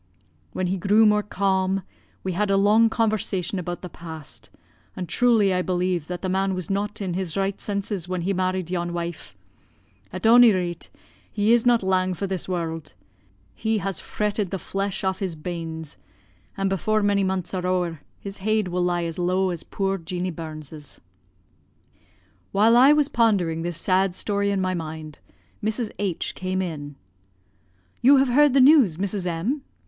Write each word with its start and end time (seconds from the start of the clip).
"When 0.53 0.65
he 0.65 0.79
grew 0.79 1.05
more 1.05 1.21
calm, 1.21 1.83
we 2.23 2.31
had 2.31 2.49
a 2.49 2.57
long 2.57 2.89
conversation 2.89 3.59
about 3.59 3.83
the 3.83 3.87
past, 3.89 4.49
and 4.95 5.07
truly 5.07 5.53
I 5.53 5.61
believe 5.61 6.07
that 6.07 6.23
the 6.23 6.27
man 6.27 6.55
was 6.55 6.71
not 6.71 7.01
in 7.01 7.13
his 7.13 7.37
right 7.37 7.61
senses 7.61 8.09
when 8.09 8.21
he 8.21 8.33
married 8.33 8.71
yon 8.71 8.93
wife; 8.93 9.35
at 10.11 10.25
ony 10.25 10.53
rate, 10.53 10.89
he 11.31 11.53
is 11.53 11.67
not 11.67 11.83
lang 11.83 12.15
for 12.15 12.25
this 12.25 12.49
warld; 12.49 12.95
he 13.53 13.77
has 13.77 13.99
fretted 13.99 14.49
the 14.49 14.57
flesh 14.57 15.03
aff 15.03 15.19
his 15.19 15.35
banes, 15.35 15.97
an' 16.57 16.67
before 16.67 17.03
many 17.03 17.23
months 17.23 17.53
are 17.53 17.67
ower, 17.67 18.01
his 18.19 18.39
heid 18.39 18.69
will 18.69 18.83
lie 18.83 19.03
as 19.03 19.19
low 19.19 19.51
as 19.51 19.61
puir 19.61 19.99
Jeanie 19.99 20.31
Burns's." 20.31 20.99
While 22.51 22.75
I 22.75 22.91
was 22.91 23.07
pondering 23.07 23.61
this 23.61 23.77
sad 23.77 24.15
story 24.15 24.49
in 24.49 24.59
my 24.61 24.73
mind, 24.73 25.19
Mrs. 25.63 25.91
H 25.99 26.33
came 26.33 26.59
in. 26.59 26.95
"You 28.01 28.17
have 28.17 28.29
heard 28.29 28.53
the 28.53 28.59
news, 28.59 28.97
Mrs. 28.97 29.27
M 29.27 29.61